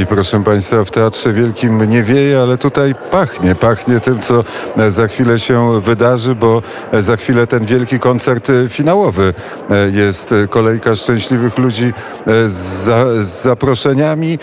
I 0.00 0.06
proszę 0.06 0.44
Państwa, 0.44 0.84
w 0.84 0.90
Teatrze 0.90 1.32
Wielkim 1.32 1.82
nie 1.84 2.02
wieje, 2.02 2.40
ale 2.40 2.58
tutaj 2.58 2.94
pachnie. 3.10 3.54
Pachnie 3.54 4.00
tym, 4.00 4.20
co 4.20 4.44
za 4.88 5.06
chwilę 5.06 5.38
się 5.38 5.80
wydarzy, 5.80 6.34
bo 6.34 6.62
za 6.92 7.16
chwilę 7.16 7.46
ten 7.46 7.66
wielki 7.66 7.98
koncert 7.98 8.48
finałowy. 8.68 9.34
Jest 9.92 10.34
kolejka 10.50 10.94
szczęśliwych 10.94 11.58
ludzi 11.58 11.92
z, 12.46 12.84
z 13.26 13.42
zaproszeniami, 13.42 14.38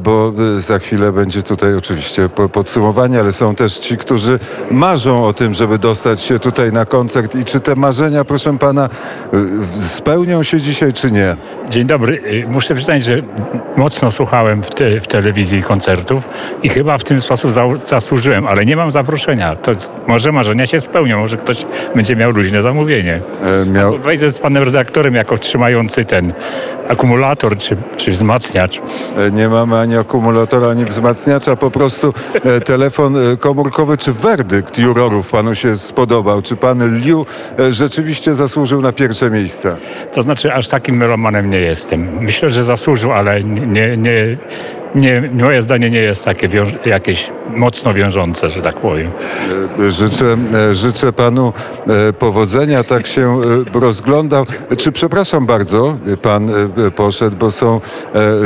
bo 0.00 0.32
za 0.58 0.78
chwilę 0.78 1.12
będzie 1.12 1.42
tutaj 1.42 1.74
oczywiście 1.74 2.28
podsumowanie, 2.52 3.20
ale 3.20 3.32
są 3.32 3.54
też 3.54 3.78
ci, 3.78 3.96
którzy 3.96 4.38
marzą 4.70 5.24
o 5.24 5.32
tym, 5.32 5.54
żeby 5.54 5.78
dostać 5.78 6.20
się 6.20 6.38
tutaj 6.38 6.72
na 6.72 6.86
koncert. 6.86 7.34
I 7.34 7.44
czy 7.44 7.60
te 7.60 7.74
marzenia, 7.76 8.24
proszę 8.24 8.58
Pana, 8.58 8.88
spełnią 9.88 10.42
się 10.42 10.60
dzisiaj, 10.60 10.92
czy 10.92 11.12
nie? 11.12 11.36
Dzień 11.70 11.86
dobry. 11.86 12.44
Muszę 12.48 12.74
przyznać, 12.74 13.02
że 13.02 13.22
mocno 13.76 14.10
słuchałem 14.10 14.62
w, 14.62 14.70
te, 14.70 15.00
w 15.02 15.06
telewizji 15.06 15.62
koncertów 15.62 16.28
i 16.62 16.68
chyba 16.68 16.98
w 16.98 17.04
ten 17.04 17.20
sposób 17.20 17.50
za, 17.50 17.64
zasłużyłem, 17.88 18.46
ale 18.46 18.66
nie 18.66 18.76
mam 18.76 18.90
zaproszenia. 18.90 19.56
To 19.56 19.72
może 20.06 20.32
marzenia 20.32 20.66
się 20.66 20.80
spełnią, 20.80 21.18
może 21.18 21.36
ktoś 21.36 21.66
będzie 21.94 22.16
miał 22.16 22.30
luźne 22.30 22.62
zamówienie. 22.62 23.20
E, 23.62 23.66
miał... 23.66 23.98
Wejdę 23.98 24.30
z 24.30 24.38
panem 24.38 24.62
redaktorem 24.62 25.14
jako 25.14 25.38
trzymający 25.38 26.04
ten 26.04 26.32
akumulator 26.88 27.58
czy, 27.58 27.76
czy 27.96 28.10
wzmacniacz. 28.10 28.80
E, 29.18 29.30
nie 29.30 29.48
mamy 29.48 29.78
ani 29.78 29.96
akumulatora, 29.96 30.68
ani 30.68 30.84
wzmacniacza, 30.84 31.56
po 31.56 31.70
prostu 31.70 32.14
e, 32.44 32.60
telefon 32.60 33.16
e, 33.16 33.36
komórkowy 33.36 33.96
czy 33.96 34.12
werdykt 34.12 34.78
jurorów 34.78 35.30
panu 35.30 35.54
się 35.54 35.76
spodobał? 35.76 36.42
Czy 36.42 36.56
pan 36.56 36.98
Liu 36.98 37.26
rzeczywiście 37.70 38.34
zasłużył 38.34 38.82
na 38.82 38.92
pierwsze 38.92 39.30
miejsce? 39.30 39.76
To 40.12 40.22
znaczy 40.22 40.52
aż 40.52 40.68
takim 40.68 40.96
melomanem 40.96 41.50
nie 41.50 41.60
jestem. 41.60 42.18
Myślę, 42.20 42.50
że 42.50 42.64
zasłużył, 42.64 43.12
ale 43.12 43.44
nie, 43.44 43.96
nie, 43.96 44.36
nie, 44.94 45.30
moje 45.40 45.62
zdanie 45.62 45.90
nie 45.90 45.98
jest 45.98 46.24
takie 46.24 46.48
jakieś 46.86 47.30
mocno 47.56 47.94
wiążące, 47.94 48.50
że 48.50 48.62
tak 48.62 48.76
powiem. 48.76 49.10
Życzę, 49.88 50.36
życzę 50.72 51.12
panu 51.12 51.52
powodzenia, 52.18 52.84
tak 52.84 53.06
się 53.06 53.40
rozglądał. 53.74 54.44
Czy 54.78 54.92
przepraszam 54.92 55.46
bardzo, 55.46 55.96
pan 56.22 56.50
poszedł, 56.96 57.36
bo 57.36 57.50
są 57.50 57.80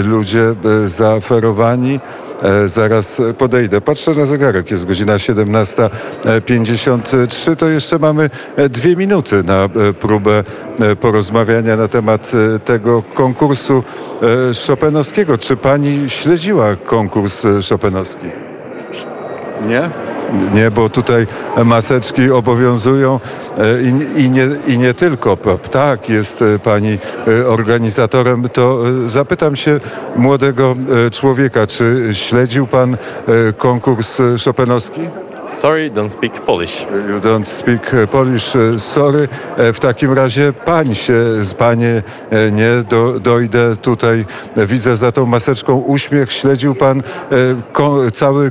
ludzie 0.05 0.55
zaoferowani. 0.87 2.01
E, 2.43 2.69
zaraz 2.69 3.23
podejdę. 3.39 3.81
Patrzę 3.81 4.11
na 4.11 4.27
zegarek, 4.27 4.71
jest 4.71 4.87
godzina 4.87 5.17
17.53, 5.17 7.57
to 7.57 7.69
jeszcze 7.69 7.99
mamy 7.99 8.31
e, 8.57 8.69
dwie 8.69 8.97
minuty 8.97 9.43
na 9.43 9.65
e, 9.65 9.69
próbę 9.93 10.45
porozmawiania 11.01 11.77
na 11.77 11.89
temat 11.89 12.33
tego 12.65 13.03
konkursu 13.15 13.83
Chopinowskiego. 14.67 15.39
Czy 15.39 15.57
pani 15.57 16.11
śledziła 16.11 16.77
konkurs 16.77 17.43
Chopinowski? 17.69 18.27
Nie? 19.69 19.91
Nie, 20.55 20.71
bo 20.71 20.89
tutaj 20.89 21.27
maseczki 21.65 22.31
obowiązują 22.31 23.21
e, 23.59 23.83
i, 23.83 24.23
i, 24.25 24.31
nie, 24.31 24.49
i 24.67 24.79
nie 24.79 24.95
tylko. 24.95 25.37
Tak, 25.71 26.09
jest 26.09 26.43
e, 26.43 26.59
pani 26.59 26.99
e, 27.29 27.47
organizatorem. 27.47 28.49
To 28.49 28.83
zapytam 29.07 29.57
się 29.57 29.81
młodego 30.17 30.77
człowieka, 31.13 31.67
czy 31.67 32.09
śledził 32.13 32.67
pan 32.67 32.97
konkurs 33.59 34.19
Chopinowski? 34.45 35.01
Sorry, 35.49 35.91
don't 35.91 36.11
speak 36.11 36.33
Polish. 36.33 36.87
You 37.09 37.21
don't 37.21 37.45
speak 37.45 37.93
Polish. 38.11 38.53
Sorry. 38.79 39.29
W 39.57 39.79
takim 39.81 40.13
razie 40.13 40.53
pań 40.53 40.95
się, 40.95 41.15
panie, 41.59 42.03
nie 42.53 42.71
do, 42.89 43.21
dojdę 43.21 43.77
tutaj. 43.77 44.25
Widzę 44.57 44.97
za 44.97 45.13
tą 45.13 45.27
maseczką 45.27 45.77
uśmiech. 45.77 46.33
Śledził 46.33 46.75
pan 46.75 47.03
cały, 48.13 48.51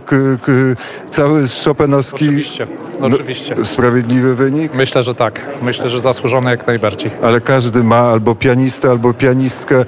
cały 1.11 1.45
Chopinowski. 1.65 2.25
Oczywiście, 2.25 2.67
oczywiście. 3.01 3.55
Sprawiedliwy 3.65 4.35
wynik? 4.35 4.75
Myślę, 4.75 5.03
że 5.03 5.15
tak. 5.15 5.41
Myślę, 5.61 5.89
że 5.89 5.99
zasłużony 5.99 6.51
jak 6.51 6.67
najbardziej. 6.67 7.11
Ale 7.23 7.41
każdy 7.41 7.83
ma 7.83 7.99
albo 7.99 8.35
pianistę, 8.35 8.89
albo 8.89 9.13
pianistkę, 9.13 9.85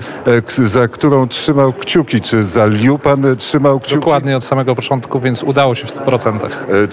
za 0.57 0.87
którą 0.87 1.27
trzymał 1.27 1.73
kciuki. 1.73 2.21
Czy 2.21 2.43
za 2.43 2.65
Liu 2.65 2.99
pan 2.99 3.35
trzymał 3.37 3.79
kciuki? 3.79 3.95
Dokładnie 3.95 4.37
od 4.37 4.43
samego 4.43 4.75
początku, 4.75 5.19
więc 5.19 5.43
udało 5.43 5.75
się 5.75 5.87
w 5.87 5.91
100%. 5.95 6.39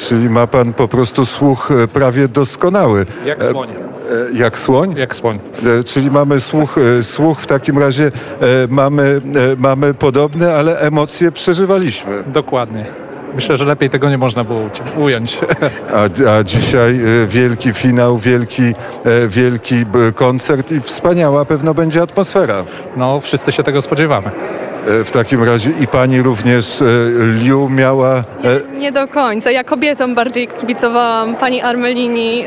Czyli 0.09 0.31
ma 0.31 0.47
pan 0.47 0.73
po 0.73 0.89
prostu 0.89 1.25
słuch 1.27 1.71
e, 1.71 1.89
prawie 1.89 2.29
doskonały. 2.29 3.07
Jak 3.25 3.45
słoń. 3.45 3.69
E, 3.71 4.39
jak 4.39 4.59
słoń? 4.59 4.95
Jak 4.97 5.15
słoń. 5.15 5.39
E, 5.81 5.85
czyli 5.85 6.11
mamy 6.11 6.41
słuch, 6.41 6.77
słuch 7.03 7.41
w 7.41 7.47
takim 7.47 7.79
razie 7.79 8.11
mamy, 8.69 9.21
mamy 9.59 9.95
podobne, 9.95 10.55
ale 10.55 10.79
emocje 10.79 11.33
przeżywaliśmy. 11.33 12.23
Dokładnie. 12.27 12.87
Myślę, 13.35 13.57
że 13.57 13.65
lepiej 13.65 13.91
tego 13.91 14.11
nie 14.11 14.19
można 14.19 14.45
było 14.45 14.71
ująć. 14.97 15.39
A, 15.95 16.31
a 16.37 16.45
dzisiaj 16.45 17.01
wielki 17.27 17.73
finał, 17.73 18.19
wielki, 18.19 18.75
wielki 19.29 19.85
koncert 20.15 20.73
i 20.73 20.81
wspaniała 20.81 21.45
pewno 21.45 21.75
będzie 21.75 22.03
atmosfera. 22.03 22.65
No, 22.97 23.21
wszyscy 23.21 23.53
się 23.53 23.63
tego 23.63 23.83
spodziewamy. 23.83 24.31
E, 24.89 25.05
w 25.05 25.11
takim 25.11 25.45
razie 25.45 25.71
i 25.81 25.87
pani 25.87 26.23
również 26.23 26.83
e, 26.83 26.85
Liu 27.43 27.69
miała... 27.69 28.17
E, 28.17 28.23
nie, 28.73 28.79
nie, 28.79 28.93
do 28.93 29.09
końca. 29.09 29.51
Ja 29.51 29.65
kobietom 29.65 30.15
bardziej 30.15 30.49
kibicowałam 30.49 31.37
pani 31.37 31.61
Armelini. 31.61 32.45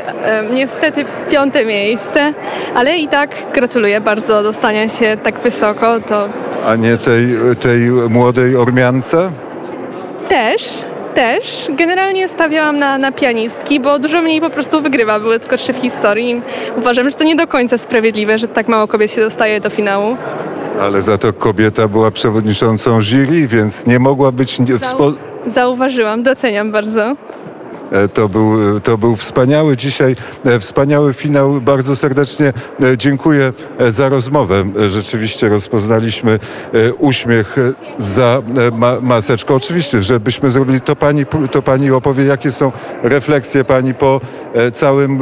Niestety 0.52 1.04
piąte 1.30 1.64
miejsce, 1.64 2.32
ale 2.74 2.96
i 2.96 3.08
tak 3.08 3.30
gratuluję 3.54 4.00
bardzo 4.00 4.42
dostania 4.42 4.88
się 4.88 5.16
tak 5.22 5.40
wysoko. 5.40 6.00
To... 6.00 6.28
A 6.66 6.76
nie 6.76 6.96
tej, 6.96 7.26
tej 7.60 7.90
młodej 7.90 8.56
Ormiance? 8.56 9.30
Też, 10.28 10.62
też. 11.14 11.66
Generalnie 11.68 12.28
stawiałam 12.28 12.78
na, 12.78 12.98
na 12.98 13.12
pianistki, 13.12 13.80
bo 13.80 13.98
dużo 13.98 14.22
mniej 14.22 14.40
po 14.40 14.50
prostu 14.50 14.80
wygrywa. 14.80 15.20
Były 15.20 15.40
tylko 15.40 15.56
trzy 15.56 15.72
w 15.72 15.76
historii. 15.76 16.42
Uważam, 16.76 17.10
że 17.10 17.16
to 17.16 17.24
nie 17.24 17.36
do 17.36 17.46
końca 17.46 17.78
sprawiedliwe, 17.78 18.38
że 18.38 18.48
tak 18.48 18.68
mało 18.68 18.88
kobiet 18.88 19.12
się 19.12 19.20
dostaje 19.20 19.60
do 19.60 19.70
finału. 19.70 20.16
Ale 20.80 21.02
za 21.02 21.18
to 21.18 21.32
kobieta 21.32 21.88
była 21.88 22.10
przewodniczącą 22.10 23.00
jury, 23.00 23.48
więc 23.48 23.86
nie 23.86 23.98
mogła 23.98 24.32
być... 24.32 24.60
Zau 24.80 25.14
zauważyłam, 25.46 26.22
doceniam 26.22 26.72
bardzo. 26.72 27.16
E, 27.92 28.08
to 28.08 28.28
był, 28.28 28.80
to 28.80 28.98
był 28.98 29.16
wspaniały 29.16 29.76
dzisiaj, 29.76 30.16
e, 30.44 30.60
wspaniały 30.60 31.14
finał. 31.14 31.60
Bardzo 31.60 31.96
serdecznie 31.96 32.52
e, 32.82 32.96
dziękuję 32.96 33.52
za 33.88 34.08
rozmowę. 34.08 34.64
Rzeczywiście 34.88 35.48
rozpoznaliśmy 35.48 36.38
uśmiech 36.98 37.56
za 37.98 38.42
maseczką. 39.02 39.54
Oczywiście, 39.54 40.02
żebyśmy 40.02 40.50
zrobili 40.50 40.80
to 40.80 40.96
pani, 40.96 41.26
to 41.50 41.62
pani 41.62 41.90
opowie, 41.90 42.24
jakie 42.24 42.50
są 42.50 42.72
refleksje 43.02 43.64
pani 43.64 43.94
po 43.94 44.20
całym, 44.72 45.18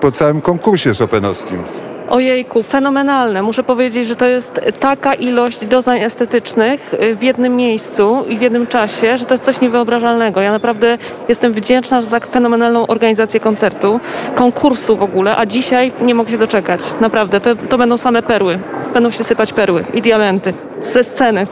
po 0.00 0.10
całym 0.10 0.40
konkursie 0.40 0.90
Chopinowskim. 0.98 1.62
Ojejku, 2.08 2.62
fenomenalne. 2.62 3.42
Muszę 3.42 3.62
powiedzieć, 3.62 4.06
że 4.06 4.16
to 4.16 4.26
jest 4.26 4.60
taka 4.80 5.14
ilość 5.14 5.66
doznań 5.66 6.00
estetycznych 6.00 6.94
w 7.16 7.22
jednym 7.22 7.56
miejscu 7.56 8.24
i 8.28 8.38
w 8.38 8.40
jednym 8.40 8.66
czasie, 8.66 9.18
że 9.18 9.24
to 9.24 9.34
jest 9.34 9.44
coś 9.44 9.60
niewyobrażalnego. 9.60 10.40
Ja 10.40 10.52
naprawdę 10.52 10.98
jestem 11.28 11.52
wdzięczna 11.52 12.00
za 12.00 12.20
fenomenalną 12.20 12.86
organizację 12.86 13.40
koncertu, 13.40 14.00
konkursu 14.34 14.96
w 14.96 15.02
ogóle, 15.02 15.36
a 15.36 15.46
dzisiaj 15.46 15.92
nie 16.00 16.14
mogę 16.14 16.30
się 16.30 16.38
doczekać. 16.38 16.80
Naprawdę, 17.00 17.40
to, 17.40 17.56
to 17.56 17.78
będą 17.78 17.98
same 17.98 18.22
perły. 18.22 18.58
Będą 18.94 19.10
się 19.10 19.24
sypać 19.24 19.52
perły 19.52 19.84
i 19.94 20.02
diamenty 20.02 20.54
ze 20.82 21.04
sceny. 21.04 21.46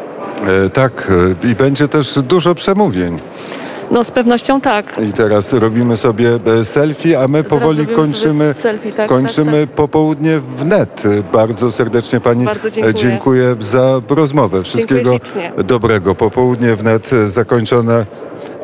E, 0.66 0.68
tak, 0.68 1.12
e, 1.44 1.48
i 1.48 1.54
będzie 1.54 1.88
też 1.88 2.18
dużo 2.18 2.54
przemówień. 2.54 3.18
No 3.92 4.04
z 4.04 4.10
pewnością 4.10 4.60
tak. 4.60 5.00
I 5.08 5.12
teraz 5.12 5.52
robimy 5.52 5.96
sobie 5.96 6.38
e, 6.60 6.64
selfie, 6.64 7.16
a 7.20 7.28
my 7.28 7.44
powoli 7.44 7.86
kończymy, 7.86 8.54
selfie, 8.54 8.92
tak, 8.92 9.08
kończymy 9.08 9.60
tak, 9.60 9.68
tak. 9.68 9.76
popołudnie 9.76 10.40
wnet. 10.40 11.02
Bardzo 11.32 11.72
serdecznie 11.72 12.20
Pani 12.20 12.44
Bardzo 12.44 12.70
dziękuję. 12.70 12.94
dziękuję 12.94 13.56
za 13.60 14.00
rozmowę. 14.08 14.62
Wszystkiego 14.62 15.10
dobrego. 15.64 16.14
Popołudnie 16.14 16.76
wnet 16.76 17.10
zakończone 17.24 18.06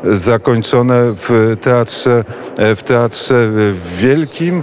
zakończone 0.05 1.15
w 1.17 1.57
teatrze, 1.61 2.25
w 2.77 2.83
teatrze 2.83 3.51
wielkim. 3.99 4.63